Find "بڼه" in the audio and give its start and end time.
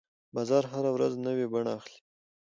1.53-1.71